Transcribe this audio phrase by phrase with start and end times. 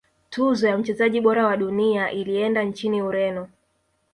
[0.29, 3.47] tuzo ya mchezaji bora wa dunia ilienda nchini ureno